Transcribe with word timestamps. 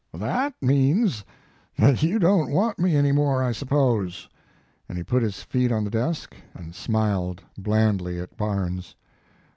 "That 0.17 0.55
means 0.63 1.23
that 1.77 2.01
you 2.01 2.17
don 2.17 2.47
t 2.47 2.53
want 2.53 2.79
me 2.79 2.95
any 2.95 3.11
more, 3.11 3.43
I 3.43 3.51
suppose?" 3.51 4.27
and 4.89 4.97
he 4.97 5.03
put 5.03 5.21
his 5.21 5.43
feet 5.43 5.71
on 5.71 5.83
the 5.83 5.91
desk 5.91 6.33
and 6.55 6.73
smiled 6.73 7.43
blandly 7.55 8.17
at 8.19 8.35
Barnes. 8.35 8.95